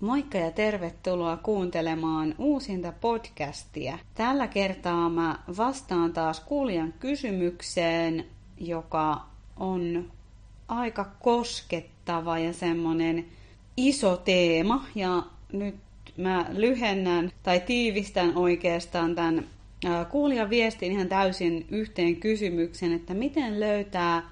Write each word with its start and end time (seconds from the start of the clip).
Moikka 0.00 0.38
ja 0.38 0.50
tervetuloa 0.50 1.36
kuuntelemaan 1.36 2.34
uusinta 2.38 2.92
podcastia. 3.00 3.98
Tällä 4.14 4.46
kertaa 4.46 5.08
mä 5.08 5.38
vastaan 5.56 6.12
taas 6.12 6.40
kuulijan 6.40 6.94
kysymykseen, 7.00 8.26
joka 8.60 9.20
on 9.56 10.12
aika 10.68 11.04
koskettava 11.22 12.38
ja 12.38 12.52
semmonen 12.52 13.26
iso 13.76 14.16
teema. 14.16 14.84
Ja 14.94 15.22
nyt 15.52 15.76
mä 16.16 16.46
lyhennän 16.52 17.32
tai 17.42 17.60
tiivistän 17.60 18.36
oikeastaan 18.36 19.14
tämän 19.14 19.46
kuulijan 20.10 20.50
viestin 20.50 20.92
ihan 20.92 21.08
täysin 21.08 21.66
yhteen 21.70 22.16
kysymyksen, 22.16 22.92
että 22.92 23.14
miten 23.14 23.60
löytää 23.60 24.22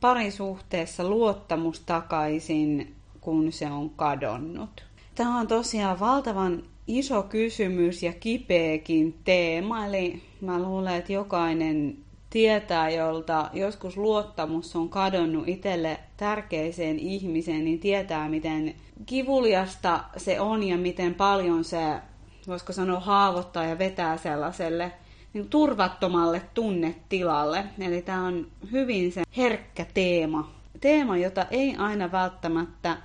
parisuhteessa 0.00 1.08
luottamus 1.08 1.80
takaisin, 1.80 2.94
kun 3.20 3.52
se 3.52 3.66
on 3.66 3.90
kadonnut. 3.90 4.85
Tämä 5.16 5.38
on 5.40 5.46
tosiaan 5.46 6.00
valtavan 6.00 6.62
iso 6.86 7.22
kysymys 7.22 8.02
ja 8.02 8.12
kipeäkin 8.12 9.18
teema, 9.24 9.86
eli 9.86 10.22
mä 10.40 10.62
luulen, 10.62 10.94
että 10.94 11.12
jokainen 11.12 11.96
tietää, 12.30 12.90
jolta 12.90 13.50
joskus 13.52 13.96
luottamus 13.96 14.76
on 14.76 14.88
kadonnut 14.88 15.48
itselle 15.48 15.98
tärkeiseen 16.16 16.98
ihmiseen, 16.98 17.64
niin 17.64 17.78
tietää, 17.78 18.28
miten 18.28 18.74
kivuliasta 19.06 20.04
se 20.16 20.40
on 20.40 20.62
ja 20.62 20.78
miten 20.78 21.14
paljon 21.14 21.64
se, 21.64 22.00
voisiko 22.48 22.72
sanoa, 22.72 23.00
haavoittaa 23.00 23.64
ja 23.64 23.78
vetää 23.78 24.16
sellaiselle 24.16 24.92
niin 25.32 25.48
turvattomalle 25.48 26.42
tunnetilalle. 26.54 27.64
Eli 27.78 28.02
tämä 28.02 28.26
on 28.26 28.46
hyvin 28.72 29.12
se 29.12 29.22
herkkä 29.36 29.86
teema. 29.94 30.50
Teema, 30.80 31.16
jota 31.16 31.46
ei 31.50 31.76
aina 31.76 32.12
välttämättä 32.12 32.96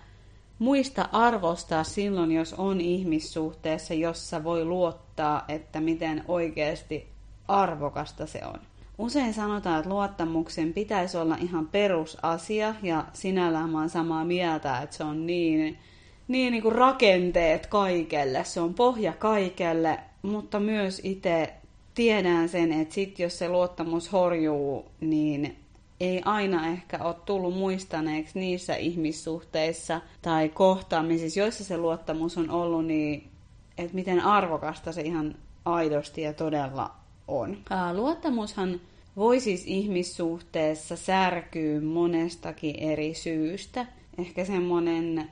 muista 0.61 1.09
arvostaa 1.11 1.83
silloin, 1.83 2.31
jos 2.31 2.53
on 2.53 2.81
ihmissuhteessa, 2.81 3.93
jossa 3.93 4.43
voi 4.43 4.65
luottaa, 4.65 5.45
että 5.47 5.81
miten 5.81 6.23
oikeasti 6.27 7.07
arvokasta 7.47 8.25
se 8.25 8.41
on. 8.45 8.59
Usein 8.97 9.33
sanotaan, 9.33 9.79
että 9.79 9.89
luottamuksen 9.89 10.73
pitäisi 10.73 11.17
olla 11.17 11.37
ihan 11.41 11.67
perusasia 11.67 12.75
ja 12.83 13.05
sinällään 13.13 13.69
mä 13.69 13.79
oon 13.79 13.89
samaa 13.89 14.25
mieltä, 14.25 14.81
että 14.81 14.95
se 14.95 15.03
on 15.03 15.27
niin, 15.27 15.77
niin, 16.27 16.51
niin 16.51 16.63
kuin 16.63 16.75
rakenteet 16.75 17.67
kaikelle, 17.67 18.43
se 18.43 18.61
on 18.61 18.73
pohja 18.73 19.13
kaikelle, 19.13 19.99
mutta 20.21 20.59
myös 20.59 21.01
itse 21.03 21.53
tiedän 21.93 22.49
sen, 22.49 22.71
että 22.71 22.93
sit 22.93 23.19
jos 23.19 23.39
se 23.39 23.49
luottamus 23.49 24.11
horjuu, 24.11 24.85
niin 24.99 25.55
ei 26.01 26.21
aina 26.25 26.67
ehkä 26.67 27.03
ole 27.03 27.15
tullut 27.25 27.57
muistaneeksi 27.57 28.39
niissä 28.39 28.75
ihmissuhteissa 28.75 30.01
tai 30.21 30.49
kohtaamisissa, 30.49 31.39
joissa 31.39 31.63
se 31.63 31.77
luottamus 31.77 32.37
on 32.37 32.49
ollut, 32.49 32.85
niin 32.85 33.29
että 33.77 33.95
miten 33.95 34.19
arvokasta 34.19 34.91
se 34.91 35.01
ihan 35.01 35.35
aidosti 35.65 36.21
ja 36.21 36.33
todella 36.33 36.95
on. 37.27 37.57
Luottamushan 37.93 38.81
voi 39.17 39.39
siis 39.39 39.63
ihmissuhteessa 39.67 40.95
särkyä 40.95 41.81
monestakin 41.81 42.75
eri 42.79 43.13
syystä. 43.13 43.85
Ehkä 44.17 44.45
semmoinen 44.45 45.31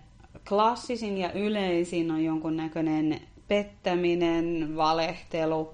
klassisin 0.50 1.18
ja 1.18 1.32
yleisin 1.32 2.12
on 2.12 2.24
jonkunnäköinen 2.24 3.22
pettäminen, 3.48 4.76
valehtelu, 4.76 5.74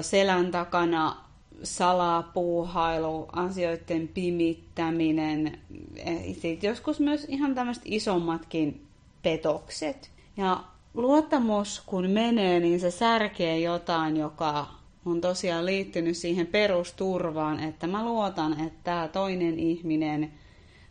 selän 0.00 0.50
takana 0.50 1.27
salapuuhailu, 1.62 3.26
asioiden 3.32 4.08
pimittäminen, 4.08 5.58
eh, 5.96 6.36
sitten 6.36 6.68
joskus 6.68 7.00
myös 7.00 7.24
ihan 7.28 7.54
tämmöiset 7.54 7.82
isommatkin 7.86 8.86
petokset. 9.22 10.10
Ja 10.36 10.60
luottamus 10.94 11.82
kun 11.86 12.10
menee, 12.10 12.60
niin 12.60 12.80
se 12.80 12.90
särkee 12.90 13.60
jotain, 13.60 14.16
joka 14.16 14.66
on 15.06 15.20
tosiaan 15.20 15.66
liittynyt 15.66 16.16
siihen 16.16 16.46
perusturvaan, 16.46 17.60
että 17.60 17.86
mä 17.86 18.04
luotan, 18.04 18.60
että 18.60 18.78
tämä 18.84 19.08
toinen 19.08 19.58
ihminen 19.58 20.32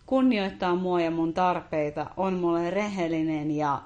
kunnioittaa 0.05 0.75
mua 0.75 1.01
ja 1.01 1.11
mun 1.11 1.33
tarpeita, 1.33 2.05
on 2.17 2.33
mulle 2.33 2.69
rehellinen 2.69 3.51
ja 3.51 3.81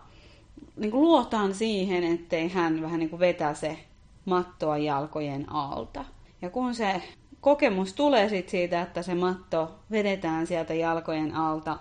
niin 0.75 0.91
kuin 0.91 1.02
luotan 1.02 1.56
siihen, 1.56 2.03
ettei 2.03 2.50
hän 2.50 2.81
vähän 2.81 3.00
niin 3.00 3.09
kuin 3.09 3.20
vetä 3.20 3.53
se 3.53 3.78
mattoa 4.25 4.78
jalkojen 4.78 5.52
alta. 5.52 6.06
Ja 6.41 6.50
kun 6.50 6.75
se 6.75 7.02
kokemus 7.41 7.94
tulee 7.94 8.29
sit 8.29 8.50
siitä, 8.50 8.81
että 8.81 9.02
se 9.02 9.16
matto 9.16 9.79
vedetään 9.91 10.47
sieltä 10.47 10.74
jalkojen 10.74 11.35
alta, 11.35 11.78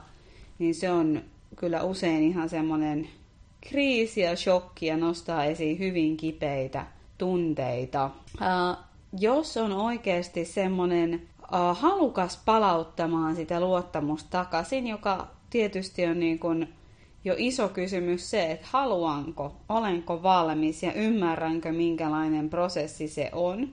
niin 0.59 0.75
se 0.75 0.91
on 0.91 1.23
kyllä 1.57 1.83
usein 1.83 2.23
ihan 2.23 2.49
semmoinen 2.49 3.09
kriisi 3.61 4.21
ja 4.21 4.37
shokki 4.37 4.87
ja 4.87 4.97
nostaa 4.97 5.45
esiin 5.45 5.79
hyvin 5.79 6.17
kipeitä 6.17 6.87
tunteita. 7.19 8.11
Uh, 8.35 8.85
jos 9.19 9.57
on 9.57 9.73
oikeasti 9.73 10.45
semmoinen 10.45 11.15
uh, 11.43 11.79
halukas 11.79 12.43
palauttamaan 12.45 13.37
sitä 13.37 13.61
luottamusta 13.61 14.31
takaisin, 14.31 14.87
joka 14.87 15.27
tietysti 15.51 16.07
on 16.07 16.21
niin 16.21 16.39
kuin 16.39 16.75
jo 17.25 17.35
iso 17.39 17.69
kysymys 17.69 18.31
se, 18.31 18.51
että 18.51 18.67
haluanko, 18.71 19.57
olenko 19.69 20.23
valmis 20.23 20.83
ja 20.83 20.93
ymmärränkö 20.93 21.73
minkälainen 21.73 22.51
prosessi 22.51 23.09
se 23.09 23.31
on, 23.33 23.69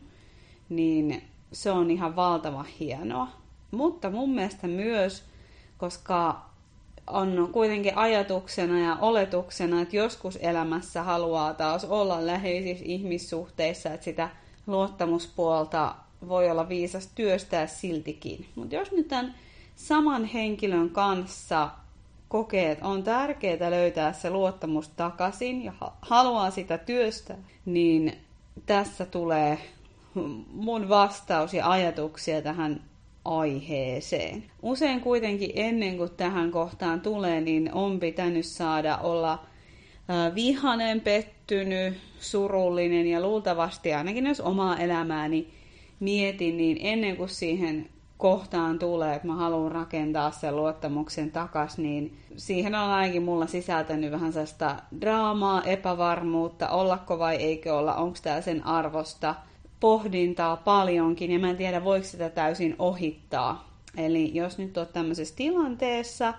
niin 0.70 1.24
se 1.52 1.72
on 1.72 1.92
ihan 1.92 2.16
valtava 2.16 2.66
hienoa. 2.80 3.28
Mutta 3.72 4.10
mun 4.10 4.30
mielestä 4.30 4.68
myös, 4.68 5.24
koska 5.78 6.48
on 7.08 7.50
kuitenkin 7.52 7.98
ajatuksena 7.98 8.80
ja 8.80 8.98
oletuksena, 9.02 9.82
että 9.82 9.96
joskus 9.96 10.38
elämässä 10.42 11.04
haluaa 11.04 11.54
taas 11.54 11.86
olla 11.86 12.26
läheisissä 12.26 12.86
ihmissuhteissa, 12.88 13.94
että 13.94 14.06
sitä 14.06 14.30
luottamuspuolta 14.68 15.96
voi 16.28 16.52
olla 16.52 16.70
viisas 16.70 17.10
työstää 17.16 17.68
siltikin. 17.68 18.46
Mutta 18.56 18.76
jos 18.76 18.92
nyt 18.92 19.08
tämän 19.08 19.36
saman 19.76 20.26
henkilön 20.26 20.90
kanssa 20.90 21.70
kokee, 22.28 22.72
että 22.72 22.88
on 22.88 23.04
tärkeää 23.04 23.72
löytää 23.72 24.14
se 24.14 24.30
luottamus 24.30 24.90
takaisin 24.90 25.64
ja 25.64 25.74
haluaa 26.02 26.52
sitä 26.52 26.78
työstää, 26.78 27.38
niin 27.66 28.18
tässä 28.66 29.06
tulee 29.06 29.60
mun 30.52 30.90
vastaus 30.90 31.54
ja 31.54 31.72
ajatuksia 31.72 32.42
tähän 32.42 32.82
aiheeseen. 33.28 34.44
Usein 34.62 35.02
kuitenkin 35.02 35.52
ennen 35.56 35.98
kuin 35.98 36.12
tähän 36.18 36.52
kohtaan 36.52 37.02
tulee, 37.02 37.42
niin 37.42 37.74
on 37.74 38.00
pitänyt 38.00 38.46
saada 38.46 38.98
olla 38.98 39.46
vihanen, 40.36 41.02
pettynyt, 41.02 41.94
surullinen 42.20 43.08
ja 43.08 43.22
luultavasti 43.22 43.94
ainakin 43.94 44.28
jos 44.28 44.40
omaa 44.40 44.78
elämääni 44.78 45.48
mietin, 46.00 46.58
niin 46.58 46.78
ennen 46.82 47.18
kuin 47.18 47.30
siihen 47.30 47.90
kohtaan 48.18 48.80
tulee, 48.80 49.16
että 49.16 49.28
mä 49.28 49.36
haluan 49.36 49.72
rakentaa 49.72 50.32
sen 50.32 50.56
luottamuksen 50.56 51.32
takas, 51.32 51.78
niin 51.78 52.18
siihen 52.38 52.76
on 52.76 52.90
ainakin 52.90 53.24
mulla 53.24 53.48
sisältänyt 53.48 54.12
vähän 54.12 54.34
sellaista 54.34 54.76
draamaa, 55.02 55.64
epävarmuutta, 55.64 56.70
ollako 56.70 57.20
vai 57.20 57.36
eikö 57.36 57.78
olla, 57.78 57.96
onko 57.96 58.18
tämä 58.24 58.42
sen 58.42 58.66
arvosta– 58.66 59.36
pohdintaa 59.80 60.58
paljonkin 60.58 61.32
ja 61.32 61.40
mä 61.40 61.50
en 61.50 61.58
tiedä 61.58 61.84
voiko 61.84 62.06
sitä 62.06 62.30
täysin 62.30 62.76
ohittaa. 62.80 63.68
Eli 63.98 64.36
jos 64.36 64.58
nyt 64.58 64.78
oot 64.78 64.94
tämmöisessä 64.94 65.36
tilanteessa, 65.36 66.34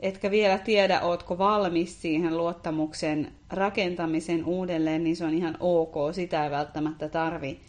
etkä 0.00 0.30
vielä 0.30 0.58
tiedä, 0.58 1.00
ootko 1.00 1.38
valmis 1.38 2.02
siihen 2.02 2.36
luottamuksen 2.36 3.32
rakentamisen 3.50 4.44
uudelleen, 4.44 5.04
niin 5.04 5.16
se 5.16 5.24
on 5.24 5.34
ihan 5.34 5.56
ok. 5.60 5.94
Sitä 6.12 6.44
ei 6.44 6.50
välttämättä 6.50 7.08
tarvi 7.08 7.60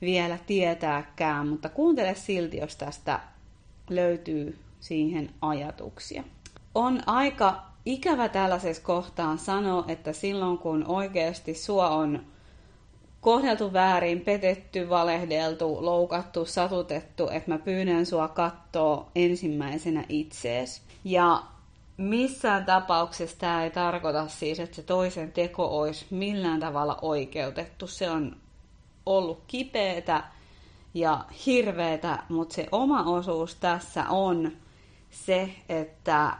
vielä 0.00 0.38
tietääkään, 0.46 1.48
mutta 1.48 1.68
kuuntele 1.68 2.14
silti, 2.14 2.56
jos 2.56 2.76
tästä 2.76 3.20
löytyy 3.90 4.58
siihen 4.80 5.30
ajatuksia. 5.40 6.24
On 6.74 7.02
aika 7.06 7.62
ikävä 7.86 8.28
tällaisessa 8.28 8.82
kohtaan 8.82 9.38
sanoa, 9.38 9.84
että 9.88 10.12
silloin 10.12 10.58
kun 10.58 10.84
oikeasti 10.86 11.54
sua 11.54 11.88
on 11.88 12.20
kohdeltu 13.26 13.72
väärin, 13.72 14.20
petetty, 14.20 14.88
valehdeltu, 14.88 15.84
loukattu, 15.84 16.44
satutettu, 16.44 17.28
että 17.28 17.50
mä 17.50 17.58
pyydän 17.58 18.06
sua 18.06 18.28
katsoa 18.28 19.10
ensimmäisenä 19.14 20.04
itsees. 20.08 20.82
Ja 21.04 21.42
missään 21.96 22.64
tapauksessa 22.64 23.38
tämä 23.38 23.64
ei 23.64 23.70
tarkoita 23.70 24.28
siis, 24.28 24.60
että 24.60 24.76
se 24.76 24.82
toisen 24.82 25.32
teko 25.32 25.78
olisi 25.78 26.06
millään 26.10 26.60
tavalla 26.60 26.98
oikeutettu. 27.02 27.86
Se 27.86 28.10
on 28.10 28.36
ollut 29.06 29.42
kipeätä 29.46 30.24
ja 30.94 31.24
hirveätä, 31.46 32.18
mutta 32.28 32.54
se 32.54 32.66
oma 32.72 33.02
osuus 33.02 33.54
tässä 33.54 34.08
on 34.08 34.52
se, 35.10 35.50
että 35.68 36.36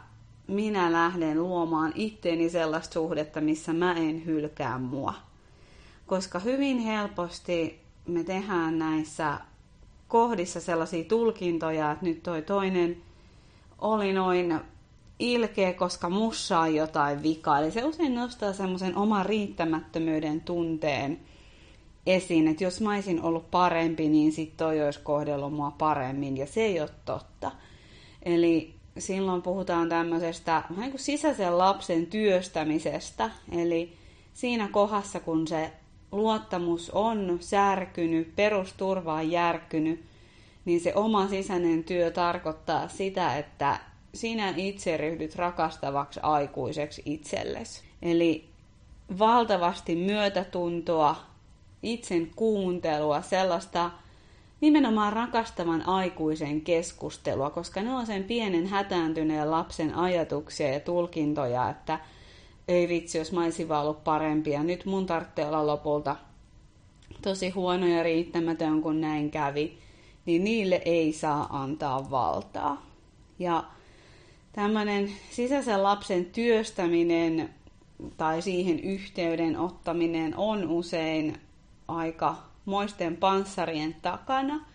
minä 0.47 0.91
lähden 0.91 1.43
luomaan 1.43 1.91
itteeni 1.95 2.49
sellaista 2.49 2.93
suhdetta, 2.93 3.41
missä 3.41 3.73
mä 3.73 3.93
en 3.93 4.25
hylkää 4.25 4.77
mua 4.77 5.26
koska 6.07 6.39
hyvin 6.39 6.79
helposti 6.79 7.81
me 8.07 8.23
tehdään 8.23 8.79
näissä 8.79 9.37
kohdissa 10.07 10.61
sellaisia 10.61 11.03
tulkintoja, 11.03 11.91
että 11.91 12.05
nyt 12.05 12.23
toi 12.23 12.41
toinen 12.41 12.97
oli 13.79 14.13
noin 14.13 14.59
ilkeä, 15.19 15.73
koska 15.73 16.09
mussa 16.09 16.59
on 16.59 16.75
jotain 16.75 17.23
vikaa. 17.23 17.59
Eli 17.59 17.71
se 17.71 17.83
usein 17.83 18.15
nostaa 18.15 18.53
semmoisen 18.53 18.95
oman 18.95 19.25
riittämättömyyden 19.25 20.41
tunteen 20.41 21.19
esiin, 22.05 22.47
että 22.47 22.63
jos 22.63 22.81
mä 22.81 22.93
olisin 22.93 23.21
ollut 23.21 23.51
parempi, 23.51 24.09
niin 24.09 24.31
sit 24.31 24.57
toi 24.57 24.83
olisi 24.83 24.99
kohdellut 25.03 25.53
mua 25.53 25.71
paremmin, 25.71 26.37
ja 26.37 26.47
se 26.47 26.61
ei 26.61 26.81
ole 26.81 26.89
totta. 27.05 27.51
Eli 28.23 28.73
silloin 28.97 29.41
puhutaan 29.41 29.89
tämmöisestä 29.89 30.63
vähän 30.75 30.91
kuin 30.91 31.01
sisäisen 31.01 31.57
lapsen 31.57 32.05
työstämisestä, 32.05 33.31
eli 33.51 33.93
siinä 34.33 34.69
kohdassa, 34.71 35.19
kun 35.19 35.47
se 35.47 35.71
luottamus 36.11 36.89
on 36.89 37.37
särkynyt, 37.39 38.35
perusturva 38.35 39.13
on 39.13 39.31
järkkynyt, 39.31 40.03
niin 40.65 40.81
se 40.81 40.95
oma 40.95 41.27
sisäinen 41.27 41.83
työ 41.83 42.11
tarkoittaa 42.11 42.87
sitä, 42.87 43.37
että 43.37 43.79
sinä 44.13 44.53
itse 44.55 44.97
ryhdyt 44.97 45.35
rakastavaksi 45.35 46.19
aikuiseksi 46.23 47.01
itsellesi. 47.05 47.83
Eli 48.01 48.49
valtavasti 49.19 49.95
myötätuntoa, 49.95 51.15
itsen 51.83 52.31
kuuntelua, 52.35 53.21
sellaista 53.21 53.91
nimenomaan 54.61 55.13
rakastavan 55.13 55.87
aikuisen 55.87 56.61
keskustelua, 56.61 57.49
koska 57.49 57.81
ne 57.81 57.93
on 57.93 58.05
sen 58.05 58.23
pienen 58.23 58.67
hätääntyneen 58.67 59.51
lapsen 59.51 59.95
ajatuksia 59.95 60.73
ja 60.73 60.79
tulkintoja, 60.79 61.69
että 61.69 61.99
ei 62.67 62.87
vitsi, 62.87 63.17
jos 63.17 63.31
mä 63.31 63.43
olisin 63.43 63.69
vaan 63.69 63.83
ollut 63.83 64.03
parempi 64.03 64.49
ja 64.49 64.63
nyt 64.63 64.85
mun 64.85 65.05
tarvitsee 65.05 65.45
olla 65.45 65.67
lopulta 65.67 66.15
tosi 67.21 67.49
huono 67.49 67.87
ja 67.87 68.03
riittämätön, 68.03 68.81
kun 68.81 69.01
näin 69.01 69.31
kävi, 69.31 69.77
niin 70.25 70.43
niille 70.43 70.81
ei 70.85 71.13
saa 71.13 71.61
antaa 71.61 72.11
valtaa. 72.11 72.85
Ja 73.39 73.63
tämmöinen 74.51 75.11
sisäisen 75.31 75.83
lapsen 75.83 76.25
työstäminen 76.25 77.49
tai 78.17 78.41
siihen 78.41 78.79
yhteyden 78.79 79.59
ottaminen 79.59 80.37
on 80.37 80.69
usein 80.69 81.37
aika 81.87 82.35
moisten 82.65 83.17
panssarien 83.17 83.95
takana, 84.01 84.65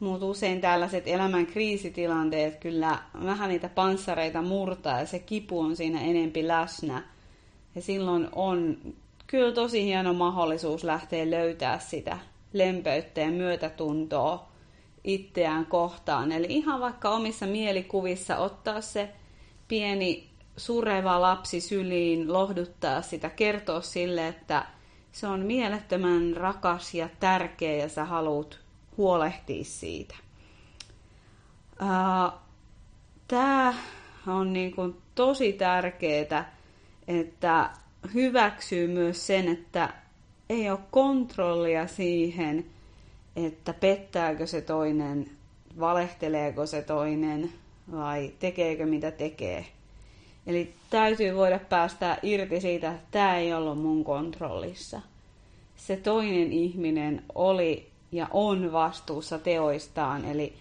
mutta 0.00 0.26
usein 0.26 0.60
tällaiset 0.60 1.08
elämän 1.08 1.46
kriisitilanteet 1.46 2.56
kyllä 2.56 2.98
vähän 3.24 3.48
niitä 3.48 3.68
panssareita 3.68 4.42
murtaa 4.42 5.00
ja 5.00 5.06
se 5.06 5.18
kipu 5.18 5.60
on 5.60 5.76
siinä 5.76 6.00
enempi 6.00 6.48
läsnä. 6.48 7.02
Ja 7.74 7.82
silloin 7.82 8.28
on 8.32 8.76
kyllä 9.26 9.52
tosi 9.52 9.84
hieno 9.84 10.14
mahdollisuus 10.14 10.84
lähteä 10.84 11.30
löytää 11.30 11.78
sitä 11.78 12.18
lempeyttä 12.52 13.20
ja 13.20 13.30
myötätuntoa 13.30 14.48
itseään 15.04 15.66
kohtaan. 15.66 16.32
Eli 16.32 16.46
ihan 16.48 16.80
vaikka 16.80 17.10
omissa 17.10 17.46
mielikuvissa 17.46 18.36
ottaa 18.36 18.80
se 18.80 19.08
pieni 19.68 20.30
sureva 20.56 21.20
lapsi 21.20 21.60
syliin, 21.60 22.32
lohduttaa 22.32 23.02
sitä, 23.02 23.30
kertoa 23.30 23.80
sille, 23.80 24.28
että 24.28 24.66
se 25.12 25.26
on 25.26 25.40
mielettömän 25.40 26.36
rakas 26.36 26.94
ja 26.94 27.08
tärkeä 27.20 27.76
ja 27.76 27.88
sä 27.88 28.04
haluat 28.04 28.58
huolehtia 28.96 29.64
siitä. 29.64 30.14
Tämä 33.28 33.74
on 34.26 34.52
niin 34.52 34.72
kuin 34.72 34.96
tosi 35.14 35.52
tärkeää, 35.52 36.59
että 37.10 37.70
hyväksyy 38.14 38.88
myös 38.88 39.26
sen, 39.26 39.48
että 39.48 39.88
ei 40.50 40.70
ole 40.70 40.78
kontrollia 40.90 41.86
siihen, 41.86 42.66
että 43.36 43.72
pettääkö 43.72 44.46
se 44.46 44.60
toinen, 44.60 45.30
valehteleeko 45.80 46.66
se 46.66 46.82
toinen 46.82 47.52
vai 47.92 48.32
tekeekö 48.38 48.86
mitä 48.86 49.10
tekee. 49.10 49.66
Eli 50.46 50.74
täytyy 50.90 51.36
voida 51.36 51.58
päästä 51.58 52.18
irti 52.22 52.60
siitä, 52.60 52.90
että 52.90 53.06
tämä 53.10 53.36
ei 53.36 53.54
ollut 53.54 53.78
mun 53.78 54.04
kontrollissa. 54.04 55.00
Se 55.76 55.96
toinen 55.96 56.52
ihminen 56.52 57.22
oli 57.34 57.88
ja 58.12 58.26
on 58.30 58.72
vastuussa 58.72 59.38
teoistaan, 59.38 60.24
eli 60.24 60.52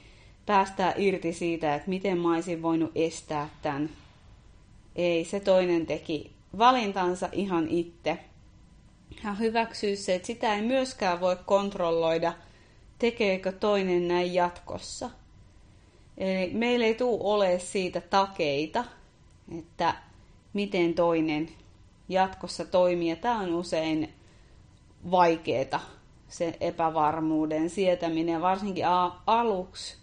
päästää 0.45 0.93
irti 0.97 1.33
siitä, 1.33 1.75
että 1.75 1.89
miten 1.89 2.17
mä 2.17 2.33
olisin 2.33 2.61
voinut 2.61 2.91
estää 2.95 3.49
tämän. 3.61 3.89
Ei, 4.95 5.25
se 5.25 5.39
toinen 5.39 5.85
teki 5.85 6.31
valintansa 6.57 7.29
ihan 7.31 7.67
itse. 7.67 8.19
Ja 9.23 9.33
hyväksyy 9.33 9.95
se, 9.95 10.15
että 10.15 10.25
sitä 10.25 10.55
ei 10.55 10.61
myöskään 10.61 11.21
voi 11.21 11.37
kontrolloida, 11.45 12.33
tekeekö 12.99 13.51
toinen 13.51 14.07
näin 14.07 14.33
jatkossa. 14.33 15.09
Eli 16.17 16.53
meillä 16.53 16.85
ei 16.85 16.95
tule 16.95 17.19
ole 17.21 17.59
siitä 17.59 18.01
takeita, 18.01 18.85
että 19.59 19.95
miten 20.53 20.93
toinen 20.93 21.49
jatkossa 22.09 22.65
toimii. 22.65 23.09
Ja 23.09 23.15
tämä 23.15 23.39
on 23.39 23.55
usein 23.55 24.13
vaikeaa, 25.11 25.81
se 26.27 26.57
epävarmuuden 26.59 27.69
sietäminen, 27.69 28.41
varsinkin 28.41 28.85
aluksi. 29.25 29.98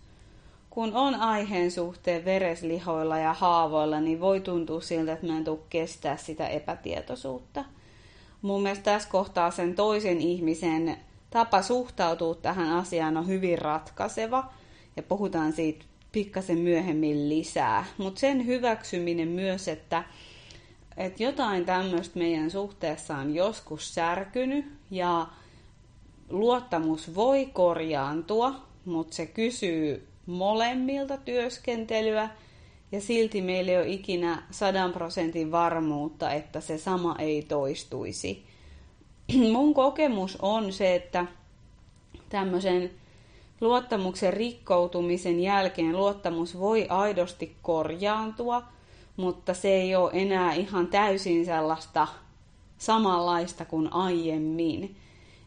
Kun 0.77 0.95
on 0.95 1.15
aiheen 1.15 1.71
suhteen 1.71 2.25
vereslihoilla 2.25 3.19
ja 3.19 3.33
haavoilla, 3.33 4.01
niin 4.01 4.21
voi 4.21 4.41
tuntua 4.41 4.81
siltä, 4.81 5.13
että 5.13 5.27
mä 5.27 5.37
en 5.37 5.45
tule 5.45 5.59
kestää 5.71 6.17
sitä 6.17 6.49
epätietoisuutta. 6.49 7.65
Mun 8.43 8.63
mielestä 8.63 8.85
tässä 8.85 9.09
kohtaa 9.09 9.51
sen 9.51 9.75
toisen 9.75 10.21
ihmisen 10.21 10.97
tapa 11.31 11.63
suhtautua 11.63 12.35
tähän 12.35 12.73
asiaan 12.73 13.17
on 13.17 13.27
hyvin 13.27 13.59
ratkaiseva. 13.59 14.53
Ja 14.97 15.03
puhutaan 15.03 15.53
siitä 15.53 15.85
pikkasen 16.13 16.59
myöhemmin 16.59 17.29
lisää. 17.29 17.85
Mutta 17.99 18.21
sen 18.21 18.47
hyväksyminen 18.47 19.29
myös, 19.29 19.69
että, 19.69 20.05
että 20.97 21.23
jotain 21.23 21.65
tämmöistä 21.65 22.19
meidän 22.19 22.51
suhteessa 22.51 23.17
on 23.17 23.35
joskus 23.35 23.95
särkynyt 23.95 24.65
ja 24.91 25.27
luottamus 26.29 27.15
voi 27.15 27.47
korjaantua, 27.47 28.55
mutta 28.85 29.17
se 29.17 29.27
kysyy 29.27 30.09
molemmilta 30.27 31.17
työskentelyä 31.17 32.29
ja 32.93 33.01
silti 33.01 33.43
meillä 33.43 33.73
ei 33.73 33.79
ole 33.79 33.89
ikinä 33.89 34.43
sadan 34.51 34.93
prosentin 34.93 35.53
varmuutta, 35.53 36.33
että 36.33 36.61
se 36.61 36.79
sama 36.79 37.17
ei 37.19 37.43
toistuisi. 37.43 38.45
Mun 39.53 39.75
kokemus 39.75 40.39
on 40.43 40.73
se, 40.73 40.95
että 40.95 41.27
tämmöisen 42.29 42.91
luottamuksen 43.61 44.33
rikkoutumisen 44.33 45.41
jälkeen 45.41 45.97
luottamus 45.97 46.59
voi 46.59 46.87
aidosti 46.89 47.57
korjaantua, 47.63 48.63
mutta 49.17 49.55
se 49.55 49.69
ei 49.69 49.97
ole 49.97 50.11
enää 50.15 50.53
ihan 50.53 50.87
täysin 50.87 51.45
sellaista 51.47 52.07
samanlaista 52.79 53.65
kuin 53.65 53.93
aiemmin. 53.93 54.97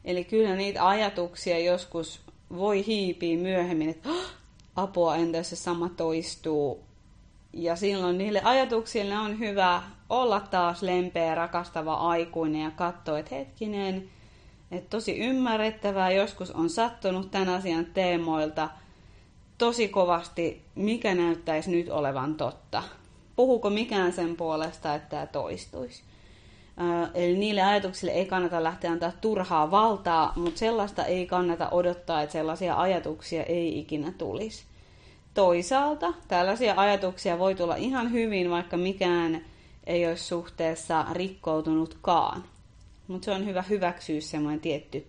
Eli 0.06 0.24
kyllä 0.24 0.56
niitä 0.56 0.88
ajatuksia 0.88 1.60
joskus 1.60 2.22
voi 2.58 2.86
hiipiä 2.86 3.38
myöhemmin, 3.38 3.90
että 3.90 4.10
apua, 4.84 5.16
entä 5.16 5.38
jos 5.38 5.50
se 5.50 5.56
sama 5.56 5.90
toistuu. 5.90 6.84
Ja 7.54 7.76
silloin 7.76 8.18
niille 8.18 8.42
ajatuksille 8.44 9.18
on 9.18 9.40
hyvä 9.40 9.84
olla 10.10 10.40
taas 10.40 10.82
lempeä, 10.82 11.36
rakastava 11.36 11.94
aikuinen 11.94 12.62
ja 12.62 12.72
katsoa, 12.72 13.20
että 13.20 13.36
hetkinen, 13.36 14.10
että 14.72 14.90
tosi 14.90 15.18
ymmärrettävää, 15.18 16.12
joskus 16.12 16.52
on 16.52 16.70
sattunut 16.70 17.32
tämän 17.32 17.50
asian 17.50 17.86
teemoilta 17.86 18.70
tosi 19.58 19.88
kovasti, 19.88 20.62
mikä 20.76 21.16
näyttäisi 21.16 21.72
nyt 21.72 21.90
olevan 21.90 22.36
totta. 22.36 22.84
Puhuuko 23.36 23.70
mikään 23.70 24.14
sen 24.14 24.36
puolesta, 24.36 24.96
että 24.96 25.10
tämä 25.10 25.26
toistuisi? 25.26 26.04
Eli 27.14 27.38
niille 27.38 27.62
ajatuksille 27.62 28.12
ei 28.12 28.26
kannata 28.26 28.64
lähteä 28.64 28.92
antaa 28.92 29.12
turhaa 29.22 29.72
valtaa, 29.72 30.34
mutta 30.36 30.60
sellaista 30.60 31.06
ei 31.06 31.28
kannata 31.28 31.70
odottaa, 31.70 32.22
että 32.22 32.34
sellaisia 32.34 32.76
ajatuksia 32.76 33.44
ei 33.44 33.80
ikinä 33.80 34.14
tulisi. 34.18 34.64
Toisaalta 35.40 36.14
tällaisia 36.28 36.74
ajatuksia 36.78 37.40
voi 37.40 37.56
tulla 37.56 37.76
ihan 37.76 38.12
hyvin, 38.12 38.50
vaikka 38.50 38.78
mikään 38.78 39.46
ei 39.84 40.08
olisi 40.08 40.24
suhteessa 40.24 41.06
rikkoutunutkaan. 41.12 42.44
Mutta 43.08 43.26
se 43.26 43.32
on 43.32 43.46
hyvä 43.46 43.62
hyväksyä 43.62 44.22
semmoinen 44.22 44.60
tietty 44.60 45.08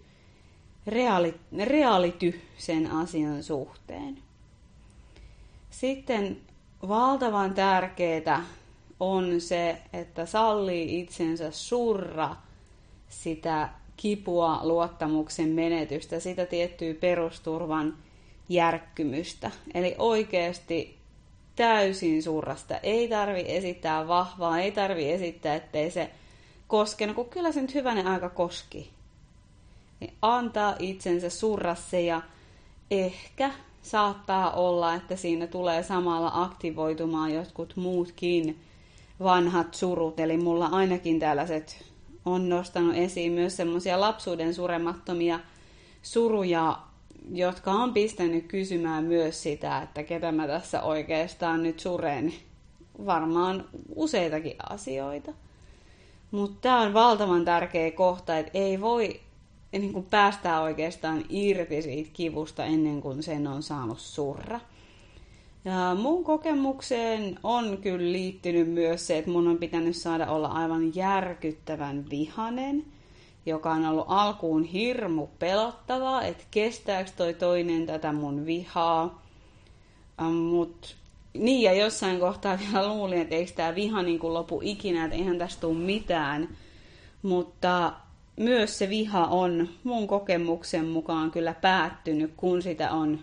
reaali, 0.86 1.34
reality 1.64 2.40
sen 2.58 2.90
asian 2.90 3.42
suhteen. 3.42 4.18
Sitten 5.70 6.40
valtavan 6.88 7.54
tärkeää 7.54 8.44
on 9.00 9.40
se, 9.40 9.76
että 9.92 10.26
sallii 10.26 11.00
itsensä 11.00 11.50
surra 11.50 12.36
sitä 13.08 13.68
kipua, 13.96 14.60
luottamuksen 14.62 15.48
menetystä, 15.48 16.20
sitä 16.20 16.46
tiettyä 16.46 16.94
perusturvan 16.94 17.96
järkkymystä. 18.50 19.50
Eli 19.74 19.94
oikeasti 19.98 20.98
täysin 21.56 22.22
surrasta. 22.22 22.76
Ei 22.76 23.08
tarvi 23.08 23.44
esittää 23.46 24.08
vahvaa, 24.08 24.60
ei 24.60 24.72
tarvi 24.72 25.12
esittää, 25.12 25.54
ettei 25.54 25.90
se 25.90 26.10
koskenut, 26.68 27.16
kun 27.16 27.28
kyllä 27.28 27.52
se 27.52 27.62
nyt 27.62 27.74
hyvänen 27.74 28.06
aika 28.06 28.28
koski. 28.28 28.90
Niin 30.00 30.14
antaa 30.22 30.76
itsensä 30.78 31.30
surra 31.30 31.74
se 31.74 32.00
ja 32.00 32.22
ehkä 32.90 33.50
saattaa 33.82 34.52
olla, 34.52 34.94
että 34.94 35.16
siinä 35.16 35.46
tulee 35.46 35.82
samalla 35.82 36.30
aktivoitumaan 36.34 37.34
jotkut 37.34 37.76
muutkin 37.76 38.60
vanhat 39.22 39.74
surut. 39.74 40.20
Eli 40.20 40.36
mulla 40.36 40.66
ainakin 40.66 41.18
tällaiset 41.18 41.84
on 42.24 42.48
nostanut 42.48 42.96
esiin 42.96 43.32
myös 43.32 43.56
semmoisia 43.56 44.00
lapsuuden 44.00 44.54
suremattomia 44.54 45.40
suruja, 46.02 46.78
jotka 47.32 47.70
on 47.70 47.92
pistänyt 47.92 48.46
kysymään 48.46 49.04
myös 49.04 49.42
sitä, 49.42 49.82
että 49.82 50.02
ketä 50.02 50.32
mä 50.32 50.46
tässä 50.46 50.82
oikeastaan 50.82 51.62
nyt 51.62 51.80
suren. 51.80 52.32
Varmaan 53.06 53.64
useitakin 53.94 54.56
asioita. 54.68 55.32
Mutta 56.30 56.56
tämä 56.60 56.80
on 56.80 56.94
valtavan 56.94 57.44
tärkeä 57.44 57.90
kohta, 57.90 58.38
että 58.38 58.58
ei 58.58 58.80
voi 58.80 59.20
niin 59.72 59.92
kuin 59.92 60.06
päästää 60.10 60.60
oikeastaan 60.60 61.24
irti 61.28 61.82
siitä 61.82 62.10
kivusta 62.12 62.64
ennen 62.64 63.00
kuin 63.00 63.22
sen 63.22 63.46
on 63.46 63.62
saanut 63.62 63.98
surra. 63.98 64.60
Ja 65.64 65.96
mun 65.98 66.24
kokemukseen 66.24 67.38
on 67.42 67.78
kyllä 67.78 68.12
liittynyt 68.12 68.68
myös 68.68 69.06
se, 69.06 69.18
että 69.18 69.30
mun 69.30 69.48
on 69.48 69.58
pitänyt 69.58 69.96
saada 69.96 70.26
olla 70.26 70.48
aivan 70.48 70.94
järkyttävän 70.94 72.10
vihanen, 72.10 72.84
joka 73.46 73.72
on 73.72 73.86
ollut 73.86 74.06
alkuun 74.08 74.64
hirmu 74.64 75.26
pelottavaa, 75.38 76.22
että 76.22 76.44
kestääkö 76.50 77.10
toi 77.16 77.34
toinen 77.34 77.86
tätä 77.86 78.12
mun 78.12 78.46
vihaa. 78.46 79.22
Mut 80.50 80.96
niin, 81.34 81.62
ja 81.62 81.72
jossain 81.72 82.20
kohtaa 82.20 82.58
vielä 82.72 82.88
luulin, 82.88 83.20
että 83.20 83.34
eikö 83.34 83.52
tämä 83.52 83.74
viha 83.74 84.02
niin 84.02 84.18
kuin 84.18 84.34
lopu 84.34 84.60
ikinä, 84.64 85.04
että 85.04 85.16
eihän 85.16 85.38
tästä 85.38 85.60
tule 85.60 85.78
mitään. 85.78 86.48
Mutta 87.22 87.92
myös 88.36 88.78
se 88.78 88.88
viha 88.88 89.26
on 89.26 89.68
mun 89.84 90.06
kokemuksen 90.06 90.86
mukaan 90.86 91.30
kyllä 91.30 91.54
päättynyt, 91.54 92.32
kun 92.36 92.62
sitä 92.62 92.90
on 92.90 93.18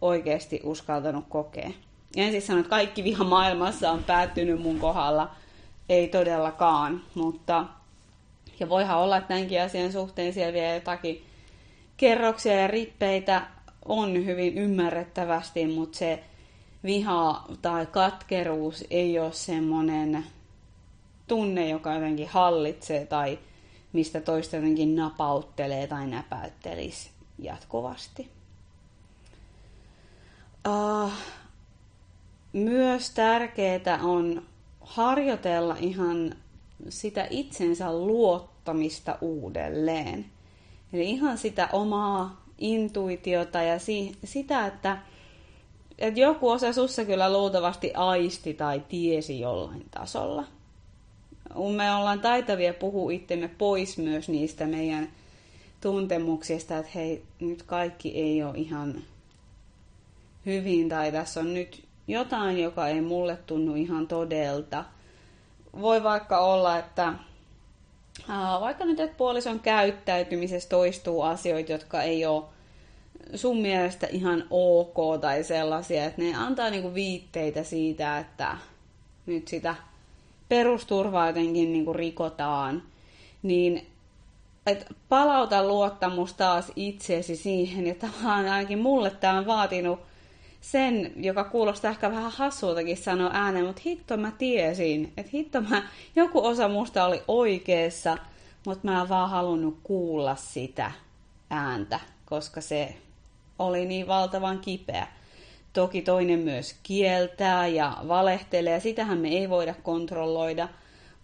oikeasti 0.00 0.60
uskaltanut 0.64 1.24
kokea. 1.28 1.70
Ja 2.16 2.24
en 2.24 2.30
siis 2.30 2.46
sano, 2.46 2.58
että 2.58 2.70
kaikki 2.70 3.04
viha 3.04 3.24
maailmassa 3.24 3.90
on 3.90 4.04
päättynyt 4.04 4.62
mun 4.62 4.78
kohdalla. 4.78 5.30
Ei 5.88 6.08
todellakaan, 6.08 7.02
mutta 7.14 7.66
ja 8.60 8.68
voihan 8.68 8.98
olla, 8.98 9.16
että 9.16 9.34
näinkin 9.34 9.62
asian 9.62 9.92
suhteen 9.92 10.32
siellä 10.32 10.52
vielä 10.52 10.74
jotakin 10.74 11.24
kerroksia 11.96 12.54
ja 12.54 12.66
rippeitä 12.66 13.46
on 13.84 14.26
hyvin 14.26 14.58
ymmärrettävästi, 14.58 15.66
mutta 15.66 15.98
se 15.98 16.24
viha 16.84 17.44
tai 17.62 17.86
katkeruus 17.86 18.84
ei 18.90 19.18
ole 19.18 19.32
semmoinen 19.32 20.24
tunne, 21.28 21.68
joka 21.68 21.94
jotenkin 21.94 22.28
hallitsee 22.28 23.06
tai 23.06 23.38
mistä 23.92 24.20
toista 24.20 24.56
jotenkin 24.56 24.96
napauttelee 24.96 25.86
tai 25.86 26.06
näpäyttelisi 26.06 27.10
jatkuvasti. 27.38 28.30
Uh, 30.68 31.12
myös 32.52 33.10
tärkeää 33.10 33.98
on 34.02 34.42
harjoitella 34.80 35.76
ihan 35.80 36.34
sitä 36.88 37.26
itsensä 37.30 37.92
luottamista 37.92 39.18
uudelleen. 39.20 40.26
Eli 40.92 41.10
ihan 41.10 41.38
sitä 41.38 41.68
omaa 41.72 42.44
intuitiota 42.58 43.62
ja 43.62 43.78
si- 43.78 44.16
sitä, 44.24 44.66
että, 44.66 44.98
että 45.98 46.20
joku 46.20 46.48
osa 46.48 46.72
sussa 46.72 47.04
kyllä 47.04 47.32
luultavasti 47.32 47.92
aisti 47.94 48.54
tai 48.54 48.82
tiesi 48.88 49.40
jollain 49.40 49.84
tasolla. 49.90 50.44
Me 51.76 51.94
ollaan 51.94 52.20
taitavia 52.20 52.74
puhua 52.74 53.10
itsemme 53.10 53.48
pois 53.48 53.98
myös 53.98 54.28
niistä 54.28 54.66
meidän 54.66 55.08
tuntemuksista, 55.80 56.78
että 56.78 56.90
hei, 56.94 57.22
nyt 57.40 57.62
kaikki 57.62 58.08
ei 58.08 58.42
ole 58.42 58.58
ihan 58.58 59.02
hyvin 60.46 60.88
tai 60.88 61.12
tässä 61.12 61.40
on 61.40 61.54
nyt 61.54 61.84
jotain, 62.08 62.58
joka 62.62 62.88
ei 62.88 63.00
mulle 63.00 63.38
tunnu 63.46 63.74
ihan 63.74 64.06
todelta. 64.06 64.84
Voi 65.80 66.02
vaikka 66.02 66.38
olla, 66.38 66.78
että 66.78 67.12
vaikka 68.60 68.84
nyt 68.84 69.00
että 69.00 69.16
puolison 69.16 69.60
käyttäytymisessä 69.60 70.68
toistuu 70.68 71.22
asioita, 71.22 71.72
jotka 71.72 72.02
ei 72.02 72.26
ole 72.26 72.44
sun 73.34 73.56
mielestä 73.56 74.06
ihan 74.10 74.44
ok 74.50 75.20
tai 75.20 75.44
sellaisia, 75.44 76.04
että 76.04 76.22
ne 76.22 76.34
antaa 76.34 76.70
niinku 76.70 76.94
viitteitä 76.94 77.62
siitä, 77.62 78.18
että 78.18 78.56
nyt 79.26 79.48
sitä 79.48 79.74
perusturvaa 80.48 81.26
jotenkin 81.26 81.72
niinku 81.72 81.92
rikotaan, 81.92 82.82
niin 83.42 83.86
että 84.66 84.94
palauta 85.08 85.64
luottamus 85.64 86.34
taas 86.34 86.72
itseesi 86.76 87.36
siihen, 87.36 87.86
ja 87.86 87.94
ainakin 88.24 88.78
mulle 88.78 89.10
tämä 89.10 89.38
on 89.38 89.46
vaatinut 89.46 90.00
sen, 90.60 91.12
joka 91.16 91.44
kuulostaa 91.44 91.90
ehkä 91.90 92.10
vähän 92.10 92.32
hassultakin 92.32 92.96
sanoa 92.96 93.30
ääneen, 93.32 93.66
mutta 93.66 93.82
hitto 93.84 94.16
mä 94.16 94.32
tiesin, 94.38 95.12
että 95.16 95.30
hitto 95.34 95.60
mä, 95.60 95.82
joku 96.16 96.46
osa 96.46 96.68
musta 96.68 97.04
oli 97.04 97.22
oikeassa, 97.28 98.18
mutta 98.66 98.88
mä 98.88 99.02
en 99.02 99.08
vaan 99.08 99.30
halunnut 99.30 99.78
kuulla 99.82 100.36
sitä 100.36 100.92
ääntä, 101.50 102.00
koska 102.26 102.60
se 102.60 102.94
oli 103.58 103.86
niin 103.86 104.06
valtavan 104.06 104.58
kipeä. 104.58 105.06
Toki 105.72 106.02
toinen 106.02 106.38
myös 106.38 106.76
kieltää 106.82 107.66
ja 107.66 107.96
valehtelee, 108.08 108.72
ja 108.72 108.80
sitähän 108.80 109.18
me 109.18 109.28
ei 109.28 109.50
voida 109.50 109.74
kontrolloida, 109.82 110.68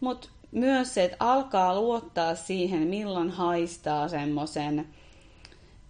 mutta 0.00 0.28
myös 0.52 0.94
se, 0.94 1.04
että 1.04 1.16
alkaa 1.20 1.80
luottaa 1.80 2.34
siihen, 2.34 2.88
milloin 2.88 3.30
haistaa 3.30 4.08
semmoisen 4.08 4.86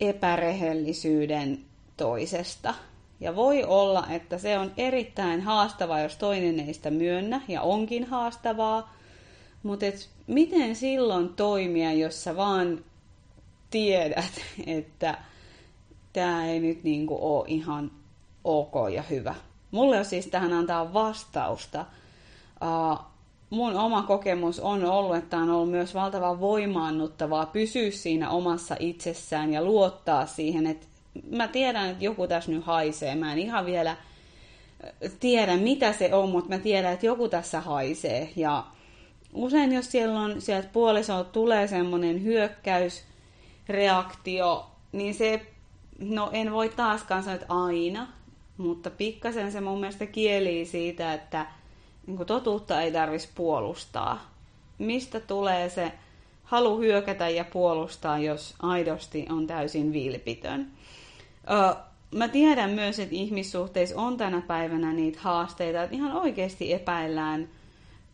epärehellisyyden 0.00 1.58
toisesta. 1.96 2.74
Ja 3.24 3.36
voi 3.36 3.64
olla, 3.64 4.06
että 4.10 4.38
se 4.38 4.58
on 4.58 4.72
erittäin 4.76 5.40
haastavaa, 5.40 6.00
jos 6.00 6.16
toinen 6.16 6.60
ei 6.60 6.74
sitä 6.74 6.90
myönnä, 6.90 7.40
ja 7.48 7.62
onkin 7.62 8.04
haastavaa. 8.04 8.94
Mutta 9.62 9.86
miten 10.26 10.76
silloin 10.76 11.28
toimia, 11.28 11.92
jos 11.92 12.24
sä 12.24 12.36
vaan 12.36 12.84
tiedät, 13.70 14.32
että 14.66 15.18
tämä 16.12 16.46
ei 16.46 16.60
nyt 16.60 16.84
niinku 16.84 17.18
ole 17.20 17.44
ihan 17.48 17.90
ok 18.44 18.74
ja 18.94 19.02
hyvä. 19.02 19.34
Mulle 19.70 19.98
on 19.98 20.04
siis 20.04 20.26
tähän 20.26 20.52
antaa 20.52 20.92
vastausta. 20.92 21.84
Uh, 22.62 22.98
mun 23.50 23.76
oma 23.76 24.02
kokemus 24.02 24.60
on 24.60 24.84
ollut, 24.84 25.16
että 25.16 25.36
on 25.36 25.50
ollut 25.50 25.70
myös 25.70 25.94
valtavan 25.94 26.40
voimaannuttavaa 26.40 27.46
pysyä 27.46 27.90
siinä 27.90 28.30
omassa 28.30 28.76
itsessään 28.78 29.52
ja 29.52 29.64
luottaa 29.64 30.26
siihen, 30.26 30.66
että 30.66 30.86
mä 31.30 31.48
tiedän, 31.48 31.90
että 31.90 32.04
joku 32.04 32.26
tässä 32.26 32.52
nyt 32.52 32.64
haisee. 32.64 33.14
Mä 33.14 33.32
en 33.32 33.38
ihan 33.38 33.66
vielä 33.66 33.96
tiedä, 35.20 35.56
mitä 35.56 35.92
se 35.92 36.14
on, 36.14 36.28
mutta 36.28 36.50
mä 36.50 36.58
tiedän, 36.58 36.92
että 36.92 37.06
joku 37.06 37.28
tässä 37.28 37.60
haisee. 37.60 38.30
Ja 38.36 38.64
usein, 39.34 39.72
jos 39.72 39.92
siellä 39.92 40.20
on, 40.20 40.40
sieltä 40.40 40.68
puolisolta 40.72 41.30
tulee 41.30 41.66
semmoinen 41.66 42.24
hyökkäysreaktio, 42.24 44.66
niin 44.92 45.14
se, 45.14 45.46
no 45.98 46.30
en 46.32 46.52
voi 46.52 46.68
taaskaan 46.68 47.22
sanoa, 47.22 47.34
että 47.34 47.54
aina, 47.54 48.08
mutta 48.56 48.90
pikkasen 48.90 49.52
se 49.52 49.60
mun 49.60 49.80
mielestä 49.80 50.06
kielii 50.06 50.66
siitä, 50.66 51.14
että 51.14 51.46
niin 52.06 52.26
totuutta 52.26 52.82
ei 52.82 52.92
tarvitsisi 52.92 53.32
puolustaa. 53.34 54.34
Mistä 54.78 55.20
tulee 55.20 55.68
se 55.68 55.92
halu 56.44 56.78
hyökätä 56.78 57.28
ja 57.28 57.44
puolustaa, 57.44 58.18
jos 58.18 58.54
aidosti 58.62 59.26
on 59.30 59.46
täysin 59.46 59.92
vilpitön? 59.92 60.70
Mä 62.14 62.28
tiedän 62.28 62.70
myös, 62.70 62.98
että 62.98 63.14
ihmissuhteissa 63.14 64.00
on 64.00 64.16
tänä 64.16 64.40
päivänä 64.40 64.92
niitä 64.92 65.18
haasteita, 65.22 65.82
että 65.82 65.96
ihan 65.96 66.12
oikeasti 66.12 66.72
epäillään 66.72 67.48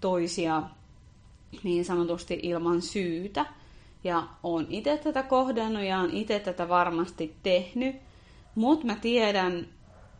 toisia 0.01 0.63
niin 1.63 1.85
sanotusti 1.85 2.41
ilman 2.43 2.83
syytä. 2.83 3.47
Ja 4.05 4.23
on 4.43 4.67
itse 4.71 4.97
tätä 4.97 5.23
kohdannut 5.23 5.83
ja 5.83 5.99
on 5.99 6.11
itse 6.11 6.39
tätä 6.39 6.69
varmasti 6.69 7.35
tehnyt. 7.43 7.97
Mutta 8.55 8.87
mä 8.87 8.95
tiedän 8.95 9.67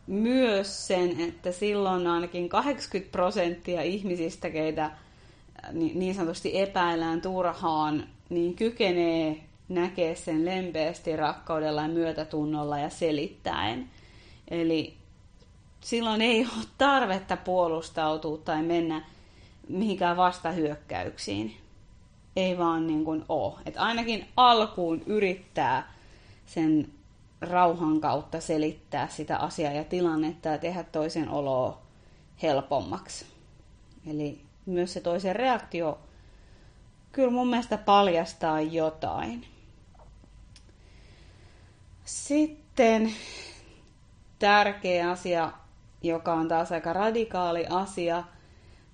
myös 0.07 0.87
sen, 0.87 1.21
että 1.21 1.51
silloin 1.51 2.07
ainakin 2.07 2.49
80 2.49 3.11
prosenttia 3.11 3.81
ihmisistä, 3.81 4.49
keitä 4.49 4.91
niin 5.73 6.15
sanotusti 6.15 6.59
epäillään 6.59 7.21
turhaan, 7.21 8.07
niin 8.29 8.55
kykenee 8.55 9.43
näkee 9.73 10.15
sen 10.15 10.45
lempeästi 10.45 11.15
rakkaudella 11.15 11.81
ja 11.81 11.87
myötätunnolla 11.87 12.79
ja 12.79 12.89
selittäen. 12.89 13.89
Eli 14.47 14.97
silloin 15.81 16.21
ei 16.21 16.39
ole 16.55 16.65
tarvetta 16.77 17.37
puolustautua 17.37 18.37
tai 18.37 18.63
mennä 18.63 19.05
mihinkään 19.69 20.17
vastahyökkäyksiin. 20.17 21.57
Ei 22.35 22.57
vaan 22.57 22.87
niin 22.87 23.05
kuin 23.05 23.25
ole. 23.29 23.59
Et 23.65 23.77
ainakin 23.77 24.27
alkuun 24.37 25.03
yrittää 25.05 25.93
sen 26.45 26.87
rauhan 27.41 28.01
kautta 28.01 28.41
selittää 28.41 29.07
sitä 29.07 29.37
asiaa 29.37 29.73
ja 29.73 29.83
tilannetta 29.83 30.49
ja 30.49 30.57
tehdä 30.57 30.83
toisen 30.83 31.29
oloa 31.29 31.81
helpommaksi. 32.41 33.25
Eli 34.07 34.41
myös 34.65 34.93
se 34.93 35.01
toisen 35.01 35.35
reaktio 35.35 35.99
kyllä 37.11 37.31
mun 37.31 37.47
mielestä 37.47 37.77
paljastaa 37.77 38.61
jotain. 38.61 39.45
Sitten 42.05 43.13
tärkeä 44.39 45.11
asia, 45.11 45.51
joka 46.03 46.33
on 46.33 46.47
taas 46.47 46.71
aika 46.71 46.93
radikaali 46.93 47.65
asia, 47.69 48.23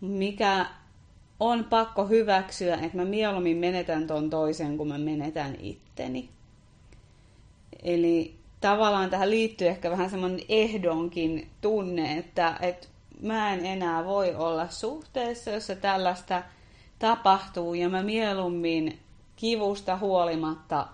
mikä 0.01 0.65
on 1.39 1.63
pakko 1.63 2.05
hyväksyä, 2.05 2.75
että 2.75 2.97
mä 2.97 3.05
mieluummin 3.05 3.57
menetän 3.57 4.07
ton 4.07 4.29
toisen, 4.29 4.77
kun 4.77 4.87
mä 4.87 4.97
menetän 4.97 5.55
itteni. 5.59 6.29
Eli 7.83 8.35
tavallaan 8.61 9.09
tähän 9.09 9.29
liittyy 9.29 9.67
ehkä 9.67 9.91
vähän 9.91 10.09
semmoinen 10.09 10.41
ehdonkin 10.49 11.49
tunne, 11.61 12.17
että, 12.17 12.57
että 12.61 12.87
mä 13.21 13.53
en 13.53 13.65
enää 13.65 14.05
voi 14.05 14.35
olla 14.35 14.69
suhteessa, 14.69 15.51
jossa 15.51 15.75
tällaista 15.75 16.43
tapahtuu, 16.99 17.73
ja 17.73 17.89
mä 17.89 18.03
mieluummin 18.03 18.99
kivusta 19.35 19.97
huolimatta 19.97 20.87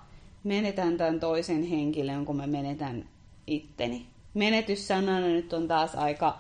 menetän 0.43 0.97
tämän 0.97 1.19
toisen 1.19 1.63
henkilön, 1.63 2.25
kun 2.25 2.35
mä 2.35 2.47
menetän 2.47 3.05
itteni. 3.47 4.05
Menetyssanana 4.33 5.27
nyt 5.27 5.53
on 5.53 5.67
taas 5.67 5.95
aika 5.95 6.37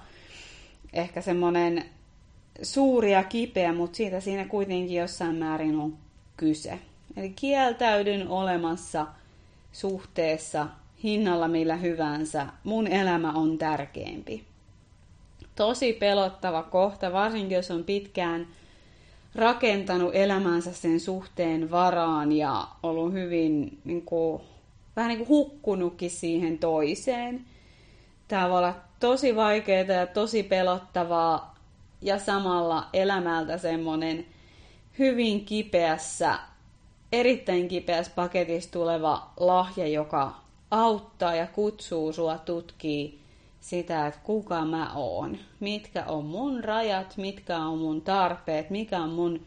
ehkä 0.93 1.21
semmoinen 1.21 1.85
suuri 2.61 3.11
ja 3.11 3.23
kipeä, 3.23 3.73
mutta 3.73 3.97
siitä 3.97 4.19
siinä 4.19 4.45
kuitenkin 4.45 4.97
jossain 4.97 5.35
määrin 5.35 5.79
on 5.79 5.97
kyse. 6.37 6.79
Eli 7.17 7.29
kieltäydyn 7.29 8.27
olemassa 8.27 9.07
suhteessa 9.71 10.67
hinnalla 11.03 11.47
millä 11.47 11.75
hyvänsä. 11.75 12.47
Mun 12.63 12.87
elämä 12.87 13.31
on 13.31 13.57
tärkeämpi. 13.57 14.43
Tosi 15.55 15.93
pelottava 15.93 16.63
kohta, 16.63 17.13
varsinkin 17.13 17.55
jos 17.55 17.71
on 17.71 17.83
pitkään 17.83 18.47
rakentanut 19.35 20.15
elämänsä 20.15 20.73
sen 20.73 20.99
suhteen 20.99 21.71
varaan 21.71 22.31
ja 22.31 22.67
ollut 22.83 23.13
hyvin 23.13 23.79
niin 23.83 24.01
kuin, 24.01 24.41
vähän 24.95 25.09
niin 25.09 25.17
kuin 25.17 25.29
hukkunutkin 25.29 26.11
siihen 26.11 26.57
toiseen. 26.57 27.45
Tämä 28.27 28.49
voi 28.49 28.57
olla 28.57 28.75
tosi 28.99 29.35
vaikeaa 29.35 29.91
ja 29.91 30.07
tosi 30.07 30.43
pelottavaa 30.43 31.55
ja 32.01 32.19
samalla 32.19 32.87
elämältä 32.93 33.57
semmoinen 33.57 34.25
hyvin 34.99 35.45
kipeässä, 35.45 36.39
erittäin 37.11 37.67
kipeässä 37.67 38.11
paketissa 38.15 38.71
tuleva 38.71 39.29
lahja, 39.37 39.87
joka 39.87 40.33
auttaa 40.71 41.35
ja 41.35 41.47
kutsuu 41.47 42.13
sua 42.13 42.37
tutkii 42.37 43.22
sitä, 43.63 44.07
että 44.07 44.19
kuka 44.23 44.65
mä 44.65 44.93
oon, 44.93 45.37
mitkä 45.59 46.05
on 46.05 46.25
mun 46.25 46.63
rajat, 46.63 47.17
mitkä 47.17 47.57
on 47.57 47.77
mun 47.77 48.01
tarpeet, 48.01 48.69
mikä 48.69 48.99
on 48.99 49.09
mun 49.09 49.45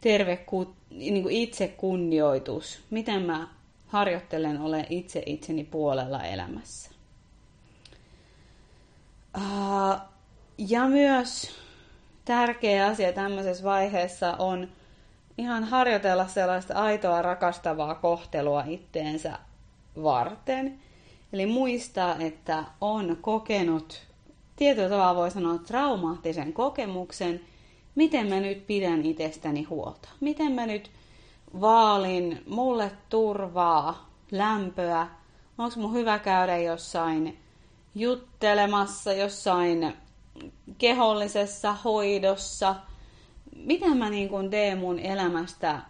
terve 0.00 0.46
niin 0.90 1.22
kuin 1.22 1.34
itsekunnioitus, 1.34 2.82
miten 2.90 3.22
mä 3.22 3.48
harjoittelen 3.86 4.60
ole 4.60 4.86
itse 4.90 5.22
itseni 5.26 5.64
puolella 5.64 6.24
elämässä. 6.24 6.90
Uh, 9.36 9.96
ja 10.58 10.88
myös 10.88 11.50
tärkeä 12.24 12.86
asia 12.86 13.12
tämmöisessä 13.12 13.64
vaiheessa 13.64 14.36
on 14.38 14.68
ihan 15.38 15.64
harjoitella 15.64 16.26
sellaista 16.26 16.74
aitoa 16.74 17.22
rakastavaa 17.22 17.94
kohtelua 17.94 18.64
itteensä 18.66 19.38
varten. 20.02 20.85
Eli 21.32 21.46
muistaa, 21.46 22.16
että 22.16 22.64
on 22.80 23.16
kokenut 23.20 24.02
tietyllä 24.56 24.88
tavalla 24.88 25.14
voi 25.14 25.30
sanoa 25.30 25.58
traumaattisen 25.58 26.52
kokemuksen, 26.52 27.40
miten 27.94 28.28
mä 28.28 28.40
nyt 28.40 28.66
pidän 28.66 29.04
itsestäni 29.04 29.62
huolta. 29.62 30.08
Miten 30.20 30.52
mä 30.52 30.66
nyt 30.66 30.90
vaalin 31.60 32.42
mulle 32.48 32.92
turvaa, 33.08 34.10
lämpöä. 34.30 35.06
Onko 35.58 35.80
mun 35.80 35.92
hyvä 35.92 36.18
käydä 36.18 36.56
jossain 36.56 37.38
juttelemassa, 37.94 39.12
jossain 39.12 39.92
kehollisessa 40.78 41.72
hoidossa. 41.72 42.74
Miten 43.56 43.96
mä 43.96 44.10
niin 44.10 44.28
kun 44.28 44.50
teen 44.50 44.78
mun 44.78 44.98
elämästä 44.98 45.80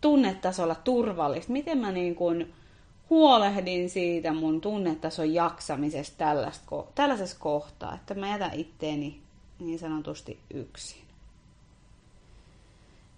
tunnetasolla 0.00 0.74
turvallista? 0.74 1.52
Miten 1.52 1.78
mä 1.78 1.92
niin 1.92 2.14
kun 2.14 2.46
huolehdin 3.12 3.90
siitä 3.90 4.32
mun 4.32 4.60
tunnetason 4.60 5.34
jaksamisesta 5.34 6.24
tällaisessa 6.94 7.36
kohtaa, 7.40 7.94
että 7.94 8.14
mä 8.14 8.28
jätän 8.28 8.54
itteeni 8.54 9.20
niin 9.58 9.78
sanotusti 9.78 10.38
yksin. 10.54 11.02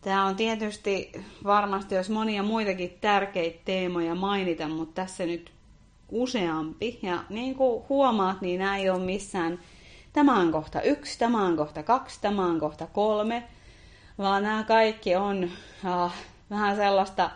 Tämä 0.01 0.25
on 0.25 0.37
tietysti 0.37 1.13
varmasti, 1.45 1.95
jos 1.95 2.11
monia 2.11 2.43
muitakin 2.43 2.99
tärkeitä 3.01 3.59
teemoja 3.65 4.15
mainita, 4.15 4.69
mutta 4.69 5.03
tässä 5.03 5.27
nyt 5.27 5.53
useampi. 6.09 6.99
Ja 7.03 7.25
niin 7.29 7.55
kuin 7.55 7.85
huomaat, 7.89 8.41
niin 8.41 8.59
nämä 8.59 8.77
ei 8.77 8.91
ole 8.91 9.05
missään, 9.05 9.59
tämä 10.13 10.41
on 10.41 10.53
kohta 10.53 10.83
yksi, 10.83 11.19
tämä 11.19 11.47
on 11.47 11.57
kohta 11.57 11.83
kaksi, 11.83 12.21
tämä 12.21 12.47
on 12.47 12.61
kohta 12.61 12.87
kolme, 12.87 13.45
vaan 14.19 14.43
nämä 14.43 14.63
kaikki 14.63 15.17
on 15.17 15.51
äh, 15.85 16.13
vähän 16.51 16.77
sellaista 16.77 17.31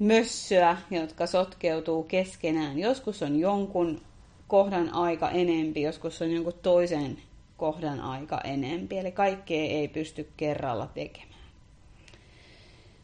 mössöä, 0.00 0.76
jotka 0.90 1.26
sotkeutuu 1.26 2.02
keskenään. 2.02 2.78
Joskus 2.78 3.22
on 3.22 3.38
jonkun 3.38 4.00
kohdan 4.48 4.94
aika 4.94 5.30
enempi, 5.30 5.82
joskus 5.82 6.22
on 6.22 6.30
jonkun 6.30 6.54
toisen 6.62 7.18
kohdan 7.56 8.00
aika 8.00 8.40
enempi. 8.40 8.98
Eli 8.98 9.12
kaikkea 9.12 9.62
ei 9.62 9.88
pysty 9.88 10.28
kerralla 10.36 10.86
tekemään. 10.86 11.30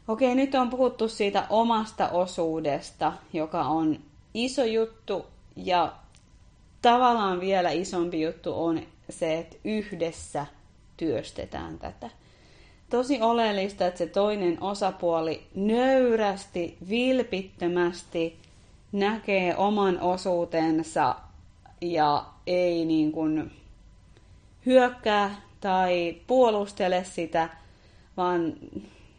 Okei, 0.07 0.35
nyt 0.35 0.55
on 0.55 0.69
puhuttu 0.69 1.07
siitä 1.07 1.47
omasta 1.49 2.09
osuudesta, 2.09 3.13
joka 3.33 3.61
on 3.61 3.99
iso 4.33 4.63
juttu 4.63 5.25
ja 5.55 5.93
tavallaan 6.81 7.39
vielä 7.39 7.71
isompi 7.71 8.21
juttu 8.21 8.63
on 8.63 8.81
se, 9.09 9.37
että 9.37 9.57
yhdessä 9.63 10.45
työstetään 10.97 11.79
tätä 11.79 12.09
tosi 12.89 13.21
oleellista, 13.21 13.87
että 13.87 13.97
se 13.97 14.05
toinen 14.07 14.57
osapuoli 14.61 15.47
nöyrästi, 15.55 16.77
vilpittömästi 16.89 18.37
näkee 18.91 19.55
oman 19.55 19.99
osuutensa 19.99 21.15
ja 21.81 22.25
ei 22.47 22.85
niin 22.85 23.11
kuin 23.11 23.51
hyökkää 24.65 25.41
tai 25.61 26.17
puolustele 26.27 27.03
sitä, 27.03 27.49
vaan 28.17 28.53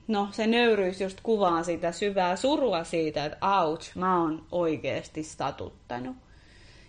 no 0.09 0.29
se 0.31 0.47
nöyryys 0.47 1.01
just 1.01 1.19
kuvaa 1.23 1.63
sitä 1.63 1.93
syvää 1.93 2.37
surua 2.37 2.85
siitä, 2.85 3.25
että 3.25 3.61
ouch, 3.61 3.97
mä 3.97 4.23
oon 4.23 4.47
oikeasti 4.53 5.23
statuttanut. 5.23 6.17